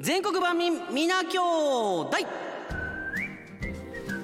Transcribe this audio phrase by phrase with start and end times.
[0.00, 1.38] 全国万民皆兄
[2.06, 2.26] 弟。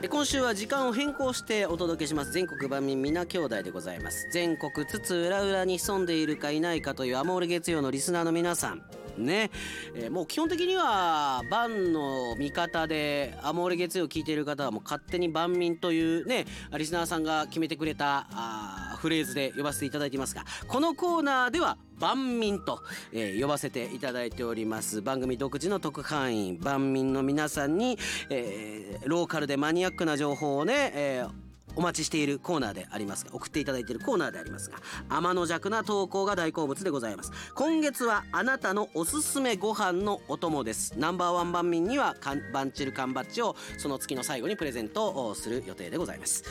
[0.09, 2.33] 今週は時間を変更してお届けします。
[2.33, 4.27] 全国万民皆兄弟でございます。
[4.31, 8.83] 全国津々浦々に潜んでいるかいないかというアモール月曜のリスナーの皆さん。
[9.19, 9.51] ね、
[9.95, 16.47] えー、もう基本的には万の味方でアモール月曜を聞いている方はもう勝手に万民というね
[16.77, 22.83] リスナーさんが決めてくれたあフレーズで呼ばせていただいてますがこのコーナーでは万民と、
[23.13, 25.01] えー、呼ばせていただいております。
[25.01, 27.99] 番組独自の特派員万民の皆さんに、
[28.29, 31.46] えー、ローカルでマニアックな情報をね、えー
[31.77, 37.33] お待ちしているコーナーでありますが送っていただいているコーナーでありますが天の弱な投稿が大好物でございます。
[37.55, 40.95] 今月はあなたのおすすめご飯のお供です。
[40.97, 42.17] ナンバーワン番民には
[42.53, 46.45] バンチル缶バッジをその月の最後にプレゼントをする予定でございます。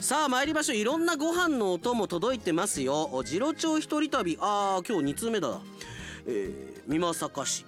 [0.00, 0.76] さあ参りましょう。
[0.76, 3.22] いろんなご飯のお供届いてますよ。
[3.24, 4.36] 次郎長一人旅。
[4.40, 5.60] あー今日2通目だ
[6.26, 7.64] えー、美作市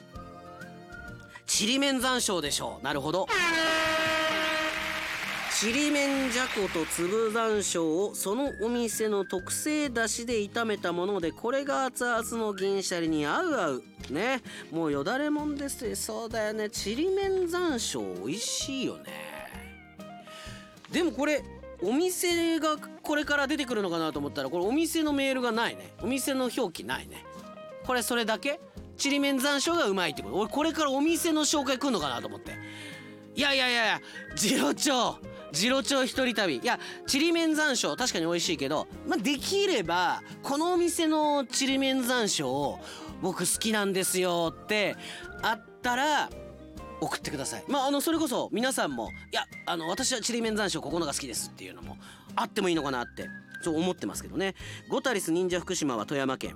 [1.47, 2.85] ちりめん山椒でしょう。
[2.85, 3.27] なるほど。
[5.61, 13.83] ちりめんじゃこと粒山椒をそのお店の特製だしで炒めたものでこれが熱々の銀シャリに合う合う。
[14.11, 14.43] ね。
[14.73, 16.71] もうよだれもんですそうだよね。
[16.71, 19.05] ちりめん山椒美味しいよね。
[20.91, 21.41] でもこれ
[21.81, 25.95] お店がこれから出てくるのかなと思ったらこれお店のメールがないね。
[26.03, 27.25] お店の表記ないね。
[27.87, 28.59] これそれだけ？
[28.97, 30.35] ちりめん山椒がうまいってこと？
[30.37, 32.53] 俺これからお店の紹介来んのかなと思って。
[33.37, 34.01] いやいやいやいや
[34.35, 35.17] 次郎長。
[35.55, 36.57] 次郎長一人旅。
[36.57, 42.77] いやちりめん山椒確かに美味しいけど、まあ、できればこのお店のちりめん山椒
[43.23, 44.97] 僕好きなんですよって
[45.41, 46.29] あったら
[47.01, 47.65] 送ってください。
[47.69, 51.97] まああのそれこそ皆さんもいやあの私はちりめん山椒ここのが好きですっていうのも
[52.37, 53.29] あってもいいのかなって
[53.63, 54.55] そう思ってますけどね。
[54.89, 56.55] ゴタリス忍者福島は富山県。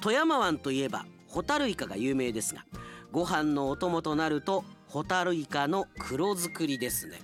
[0.00, 2.64] 富山湾といえばホタルイカが有名ですが
[3.10, 7.18] ご飯のお供となるとホタルイカの黒作りですね。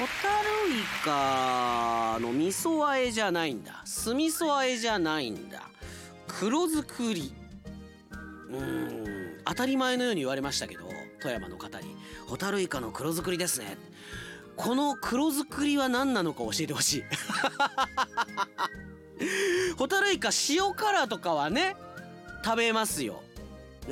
[0.00, 0.12] ホタ
[0.66, 3.82] ルイカの味噌和えじゃないんだ。
[3.84, 5.68] 酢味噌和えじゃないんだ。
[6.26, 7.34] 黒作り。
[8.48, 9.42] うん。
[9.44, 10.84] 当たり前のように言われましたけど
[11.20, 11.94] 富山の方に
[12.26, 13.76] 「ホタルイカの黒作りですね」
[14.56, 17.04] この黒作りは何なのか教えてほしい。
[19.76, 21.76] ホタルイカ塩辛とかはね
[22.42, 23.22] 食べますよ。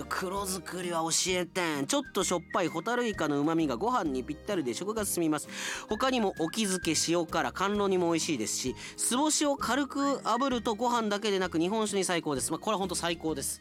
[0.08, 1.86] 黒作りは教えてん。
[1.86, 5.48] ちょっとしょっぱいホタルイカの旨味がご飯にぴったりで食が進みます。
[5.88, 12.50] 他にも沖漬け塩辛甘露煮も美味しいですし酢干しを軽く炙るとご飯だけでなく日本酒に最高です。
[12.52, 13.60] まあこれはほんと最高です。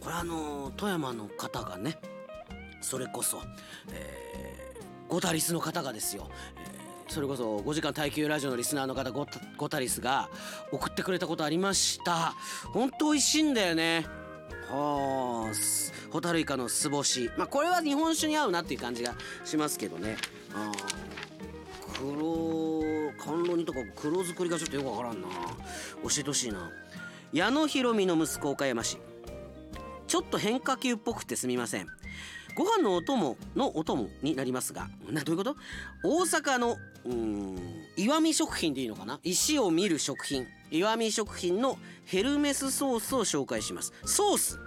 [0.00, 1.98] これあの富山の方がね
[2.80, 3.42] それこそ、
[3.92, 10.30] えー、ゴタリスの方がですよ、えー、それこそ5時間耐久ラジオのリスナーの方ゴタリスが
[10.72, 12.34] 送ってくれたことありました。
[12.72, 14.19] ほんと美味しいんだよね。
[14.70, 15.52] はあ
[16.12, 17.30] ホタルイカの酢干し。
[17.36, 19.14] まあこれは日本酒に合うなっていう感じが
[19.44, 20.16] しますけどね。
[20.54, 20.70] あ
[21.98, 25.28] 黒甘露煮とか黒作りがちょっとよくわからんな。
[25.28, 26.70] 教えてほしいな。
[27.32, 28.98] 矢野博美の息子岡山市。
[30.06, 31.86] ちょっと変化球っぽくてすみません。
[32.60, 35.56] ご飯のお供のお供になりますがなどういうこと？
[36.04, 36.76] 大阪の
[37.06, 37.58] うん
[37.96, 39.18] 石見食品でいいのかな？
[39.22, 40.46] 石を見る食品。
[40.70, 43.94] 石見食品のヘルメスソースを紹介します。
[44.04, 44.58] ソース。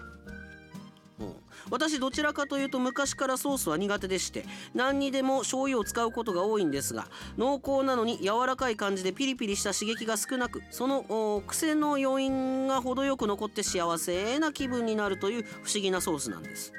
[1.70, 16.74] 私どちらかというと昔からソースは苦手でして何にでも醤油を使うことが多いんですが濃厚なのに柔らかい感じでピリピリした刺激が少なくその癖の余韻が程よく残って幸せな気分になるという不思議なソースなんです。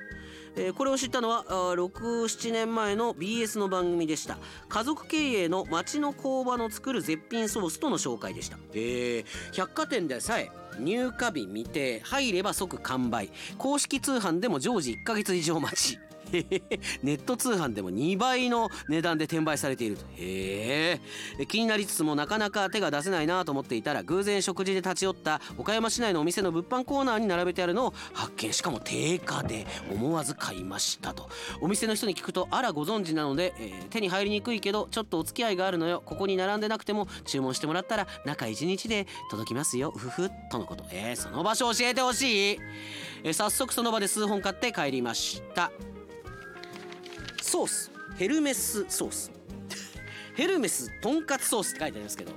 [0.56, 4.38] えー、これを知ったのは67年前の BS の番組でした。
[4.68, 13.30] 家族経営の町の工場の作る絶品ソースとの紹介でした、えー、百貨店でさえ入荷日未定入れば即完売。
[13.58, 15.98] 公式通販でも常時1ヶ月以上待ち。
[17.02, 20.04] ネット通販でも2倍の値段で転売されていると。
[20.16, 21.00] へ
[21.38, 28.52] え気になりつつもなかなか手が出せないなと思っていたら偶然食事で立ち寄った岡山市内のお店の物販コーナーに並べてあるのを発見。
[28.52, 31.28] しかも定価で思わず買いましたと。
[31.60, 36.02] お店の人に聞くとあらご存知なので、えー、手に入りにくいけどちょっとお付き合いがあるのよ。
[36.04, 39.92] ここに並んでなくても注文してもらったら中1日で届きますよ。
[39.96, 40.84] ふふとのこと。
[40.90, 42.60] えー、その場所教えてほしい、
[43.22, 45.70] えー、早速その場で数本買って帰りました。
[47.44, 47.90] ソース。
[48.16, 49.30] ヘルメスソース。
[50.34, 52.32] ヘルメスとんかつソースって書いてありますけど。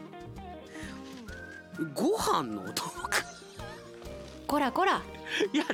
[1.94, 3.24] ご飯のお供か。
[4.48, 5.02] こらこら
[5.54, 5.66] いや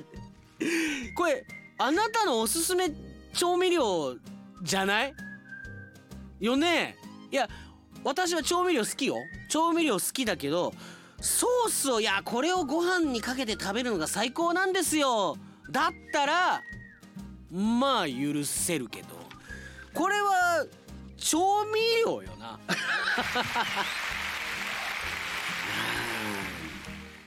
[1.15, 1.45] これ
[1.77, 2.89] あなたのおすすめ
[3.33, 4.15] 調味料
[4.63, 5.13] じゃない？
[6.39, 6.95] よね？
[7.31, 7.47] いや
[8.03, 9.15] 私は調味料好きよ。
[9.49, 10.73] 調味料好きだけど
[11.21, 15.37] ソースをいやこれをご飯にかけて食べるのが最高なんですよ。
[15.69, 16.61] だったら
[17.51, 19.07] まあ許せるけど
[19.93, 20.65] これは
[21.17, 22.59] 調味料よな。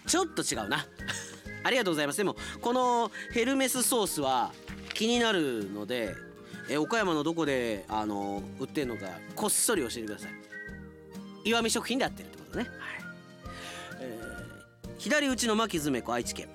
[0.07, 0.87] ちょっと違うな。
[1.63, 2.17] ありがとうございます。
[2.19, 4.53] でもこのヘルメスソースは
[4.95, 6.15] 気になるので
[6.69, 10.31] え岡山のどこであの売ってるのかこっそり教えてください。
[11.45, 12.71] 岩見食品でやってるってことね、はい。
[14.01, 16.49] えー、左打ちの牧詰子愛知県。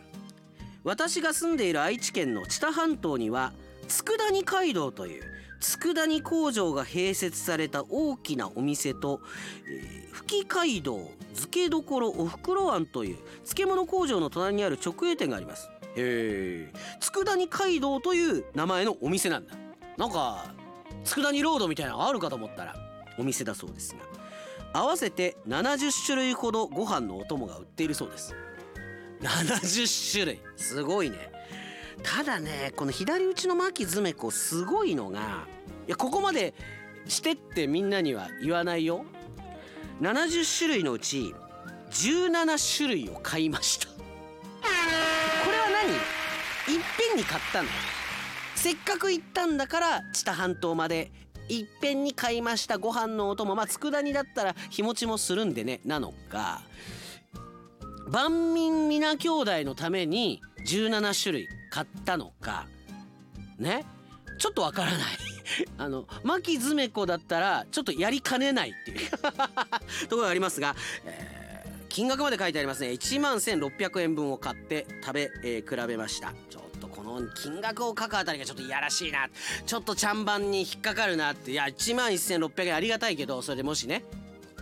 [0.84, 3.54] 私が住んでいる愛知県の知多半島には
[3.88, 5.24] 佃煮街道という
[5.62, 9.22] 佃煮工場が併設された大きなお店と、
[9.68, 15.70] えー、吹街道漬けどころおふくろ庵という漬物工場の隣にある直営店があります。
[15.96, 19.54] へえ佃煮街道という名前のお店なんだ。
[19.98, 20.54] なんか
[21.04, 22.76] 佃煮ロードみたいなのあるかと思ったら
[23.18, 23.96] お店だそうです
[24.74, 28.36] が合わせて70種類ほどご飯のお供が売っているそうです。
[29.22, 30.42] 70種類。
[30.56, 31.18] すごいね
[32.04, 35.48] ただねこの左打ちの牧詰子すごいのが
[35.88, 36.54] いやここまで
[37.08, 39.06] してってみんなには言わないよ。
[40.02, 41.34] 70種類のうち
[41.92, 43.88] 17種類を買いました。
[43.88, 43.94] こ
[45.52, 45.66] れは
[46.68, 46.76] 何？
[46.76, 47.70] いっぺんに買ったの。
[48.56, 51.12] せっかく行ったんだから知多半島まで
[51.50, 52.78] いっぺんに買いました。
[52.78, 56.62] ご飯のお供まあ佃煮だったら日持ちもするんでねなのか。
[58.08, 62.68] 万民皆兄弟のために17種類買ったのか
[63.58, 63.86] ね？
[64.38, 65.00] ちょっとわからない。
[65.78, 69.10] あの牧詰子だったらちょっとやりかねないっていう。
[70.10, 70.76] ところがありますが、
[71.06, 72.90] えー、金額まで書いてありますね。
[72.90, 76.34] 1万1600円分を買って食べ、えー、比べました。
[76.50, 79.30] ちょっとこの金額を書くあたりがちょっといやらしいな。
[79.66, 81.52] ちょっとちゃんばんに引っかかるなって。
[81.52, 84.04] いや1万1600円ありがたいけどそれでもしね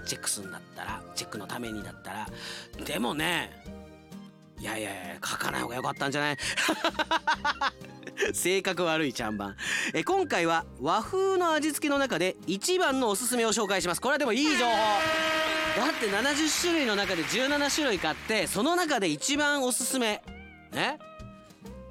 [0.05, 2.29] チェックするんだったらチェックのためにだったら。
[2.83, 3.63] でもね
[4.59, 6.38] いやいやいや書かない方が良かったんじゃない？
[8.33, 9.56] 性格悪いちゃんばん
[9.94, 14.01] え今回は和風の味付けの中で一番のおすすめを紹介します。
[14.01, 14.71] これはでもいい情報。
[14.71, 20.21] だって70種類の中で17種類買ってその中で一番おすすめ。
[20.73, 21.00] ね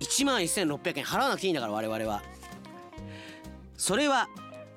[0.01, 1.05] ？1万1600円。
[1.05, 2.23] 払わなくていいんだから我々は。
[3.79, 4.29] それは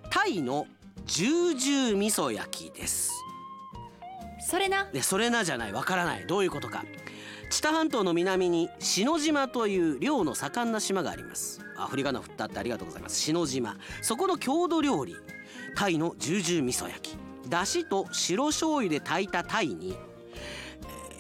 [0.10, 0.68] タイの
[1.06, 3.12] 重々味噌焼きです。
[4.48, 4.86] それな。
[4.86, 5.74] でそれなじゃない。
[5.74, 6.26] わからない。
[6.26, 6.86] どういうことか
[7.52, 11.60] 知多半島の南に篠島という漁の盛んな島があります。
[11.76, 13.20] あ振り仮名振ったってありがとうございます。
[13.20, 13.76] 篠島。
[14.02, 15.18] そこの郷土料理。
[15.76, 17.18] タイの重々味噌焼き。
[17.50, 19.98] だしと白醤油で炊いたタイに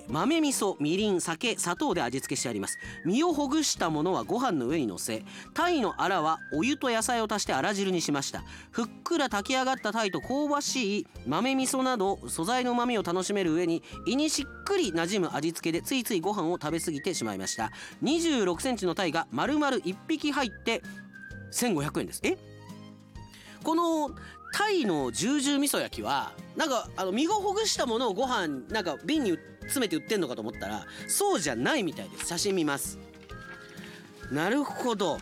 [0.07, 2.77] 豆味噌みりん酒砂糖で味付けしてあります。
[3.05, 8.43] 身をほぐしたものはご飯の上にのせタイのアラはお湯と野菜を足してあら汁にしました。
[8.71, 17.71] ふっくら炊き上がったタイと香ばしい豆味噌など素材の旨味を楽しめる上に胃にしっくり馴染む味付けでついついご飯を食べ過ぎてしまいました。
[18.03, 20.81] 2 6センチのタイが丸々1匹入って
[21.51, 22.21] 1500円です。
[22.23, 22.37] え？
[23.63, 24.09] この
[24.53, 32.27] タイの重々味噌焼きはなんかあの身をほぐしたものをご飯なんか瓶に詰めて売ってんのかと思ったらそうじゃないみたいです。
[32.27, 32.97] 写真見ます。
[34.31, 35.19] なるほど。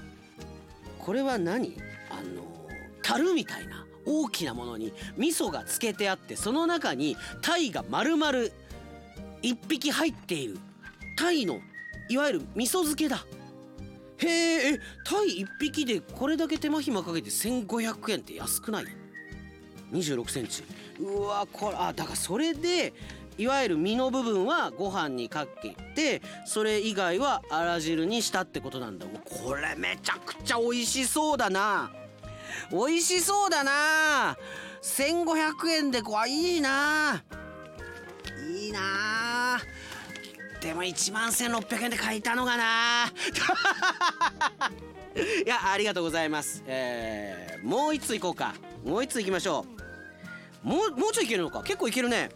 [0.97, 1.77] これは何？
[2.09, 2.43] あの
[3.01, 8.49] 樽みたいな大きなものに味噌がつけてあってその中にタイが丸々1
[9.67, 10.57] 匹入っている
[11.17, 11.59] タイの
[12.09, 13.25] いわゆる味噌漬けだ。
[14.17, 18.85] へえタイ1匹でこれだけ手間暇かけて1500円って安くない
[19.91, 20.63] ？2 6センチ。
[20.99, 22.93] うわこれあだからそれで
[23.39, 29.05] いわゆる身の部分はご飯にかけてそれ以外はあら汁にしたってことなんだ。
[29.23, 31.89] これめちゃくちゃ美味しそうだな。
[32.69, 34.37] 美味しそうだな。
[34.81, 37.23] 1500円でこいいな。
[38.45, 39.57] いいな。
[40.59, 43.05] でも1万1600円で買いたのかな。
[45.45, 46.61] いやありがとうございます。
[46.67, 48.53] えー、もう一ついこうか。
[48.83, 49.65] もう一ついきましょ
[50.65, 50.67] う。
[50.67, 51.63] もうもうちょいいけるのか。
[51.63, 52.31] 結構いけるね。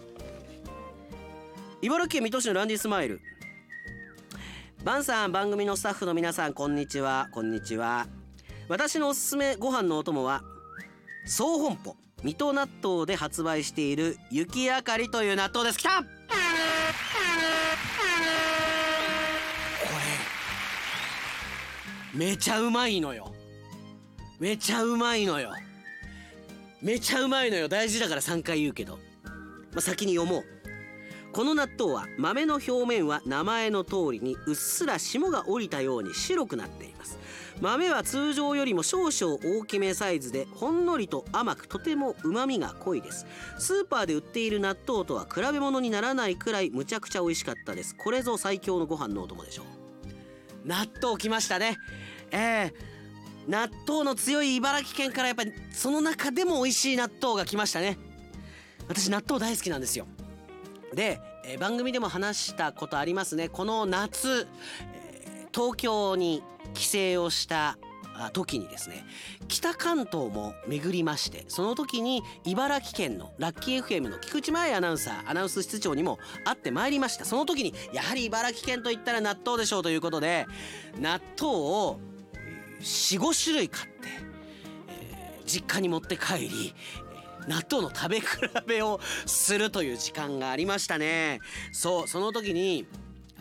[1.83, 3.19] 茨城県水戸市のランディスマイル。
[4.85, 7.27] バンさん番組のスタッフの皆さんこんにちは。
[7.33, 8.07] こんにちは。
[8.69, 10.43] 私のおすすめご飯のお供は
[11.25, 15.77] 総本舗水戸納豆で発売している雪あかりという納豆です。
[15.77, 15.89] きた！
[15.99, 16.05] こ
[22.13, 23.33] れめちゃうまいのよ。
[24.39, 25.51] めちゃうまいのよ。
[26.81, 27.67] めちゃうまいのよ。
[27.67, 28.99] 大事だから3回言うけど、
[29.73, 30.62] まあ、先に読もう。
[31.33, 37.17] この納豆は豆の表面は名前の通りにうっすら霜が降りたように白くなっています。
[37.59, 43.25] 豆は通常よりも少々大きめサイズでほんのりと甘くとても旨味が濃いです。
[43.57, 47.95] スーパーで売っている納豆とは比べ物にならないくらいむちゃくちゃ美味しかったです。
[47.95, 50.67] これぞ最強のご飯のお供でしょう。
[50.67, 51.77] 納豆きましたね。
[52.29, 52.73] えー、
[53.47, 57.97] 納豆の強い茨城県からやっぱりその中でも美味しい納豆が来ましたね。
[58.87, 60.05] 私納豆大好きなんですよ。
[60.95, 63.49] で、え、番組でも話したことありますね。
[63.49, 64.47] この夏、
[64.93, 67.77] え、東京に帰省をした
[68.31, 69.05] 時にですね
[69.47, 77.25] 北関東も巡りましてその時に茨城県のラッキー FM の菊池真アナウンサーアナウンス室長にも会ってまいりました。
[77.25, 80.45] その時にやはり茨城県といったら納豆でしょうということで
[80.99, 81.99] 納豆を
[82.81, 83.93] 45種類買って、
[84.89, 86.75] えー、実家に持って帰り
[87.47, 88.25] 納豆の食べ比
[88.67, 91.39] べをするという時間がありましたね。
[91.71, 92.85] そうその時に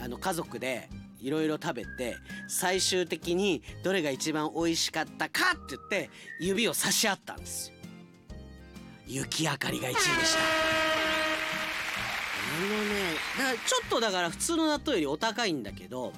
[0.02, 0.88] あの家族で
[1.21, 2.16] いろいろ食べて
[2.49, 7.76] 最終的にどれが一番美味しかったかって言って指を差し合ったんですよ。
[9.06, 10.40] 雪明かりが1位でした。
[12.54, 16.12] あのねだからちょっとだから普通の納豆よりお高いんだけど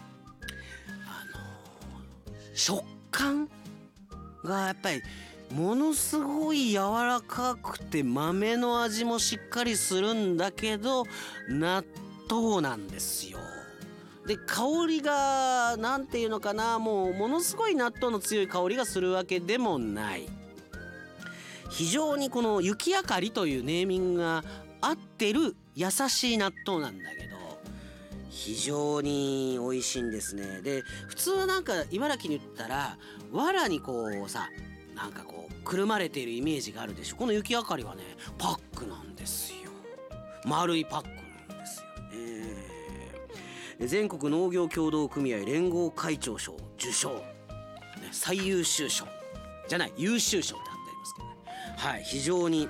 [1.06, 3.48] あの、食感
[4.42, 5.02] がやっぱり
[5.54, 11.04] ものすごい柔らかくて豆の味もしっかりするんだけど
[11.48, 11.84] 納
[12.28, 13.38] 豆なんですよ。
[14.26, 20.28] で香りが何て言うのかなもうものすごい納豆の強い香りがするわけでもない
[21.70, 24.42] 非常にこの雪明かりというネーミングが
[24.80, 27.36] 合ってる優しい納豆なんだけど
[28.30, 32.96] 非常に美味しいんですねで普通はなんか茨城に言ったら
[33.30, 34.48] 藁にこうさ
[34.94, 37.16] なんかこうくるまれているイメージがあるでしょ。
[37.16, 38.02] この雪明かりはね
[38.38, 39.70] パックなんですよ。
[40.44, 41.14] 丸いパックな
[41.56, 41.86] んですよ。
[43.80, 47.22] ね全国農業協同組合連合会長賞受賞、ね、
[48.12, 49.06] 最優秀賞
[49.68, 51.34] じゃない優秀賞ってあってありますけどね。
[51.76, 52.68] はい非常に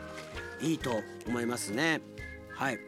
[0.63, 2.01] いいと思いますね。
[2.55, 2.79] はい。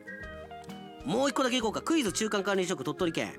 [1.05, 1.83] もう一個だけいこうか。
[1.83, 3.35] クイズ中間管理職鳥取県。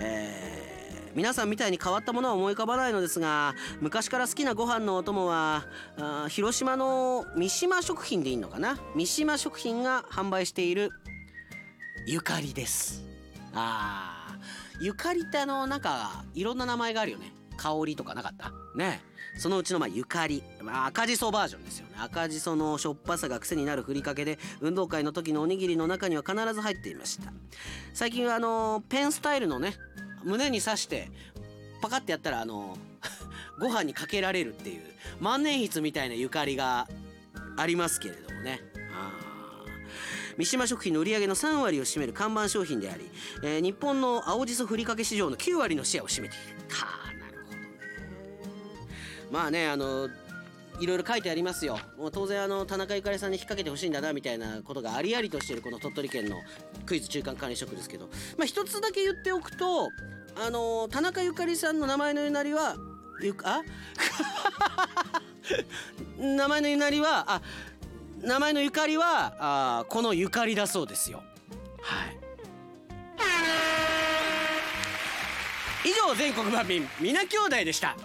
[0.00, 0.81] えー。
[1.14, 5.66] 皆さんみたいに変わったものは思い浮かばないのですが昔から好きなご飯のお供は
[5.98, 8.78] あ広島の三島食品でいいのかな？
[8.94, 10.90] 三島食品が販売している
[12.06, 13.04] ゆかりです。
[13.54, 17.32] あーゆかりってあのなんかいろんな名前があるよね。
[17.58, 18.50] 香りとかなかった？
[18.74, 19.02] ね。
[19.38, 21.94] そのうちのまあゆかり、まあ、赤じそバージョンですよね。
[21.98, 27.32] 赤じそのしょっぱさが癖になるふりかけで運動会の時のおにぎりの中には必ず入っていました。
[27.94, 29.74] 最近はあのペンスタイルのね
[30.24, 31.10] 胸に刺して
[31.80, 32.76] パカってやったらあの
[33.58, 34.82] ご飯にかけられるっていう
[35.20, 36.88] 万年筆みたいなゆかりが
[37.56, 38.60] ありますけれどもね。
[40.38, 43.10] 三島食品の売り上げの3割を占める看板商品であり、
[43.42, 46.44] えー、日本の青じそふりかけ市場の9割のシェアを占めている。
[46.70, 47.68] はあなるほどね。
[49.30, 50.08] まあねあの
[50.80, 51.78] いろいろ書いてありますよ。
[51.96, 56.36] もう当然あの田中ゆかりさんに引っ掛けてほしいんだなみたいなことがありありとしているこの鳥取県の
[56.86, 58.08] クイズ中間管理職ですけど。
[58.36, 59.90] まあ一つだけ言っておくと
[60.36, 62.76] あの田中ゆかりさんの名前のゆなりは
[63.20, 63.62] ゆあ？
[66.18, 67.42] 名前のゆなりはあ
[68.20, 71.22] 名前のゆかりはあこのゆかりだそうですよ。
[71.82, 72.22] はい。
[75.84, 77.96] 以上全国版民皆兄弟でした。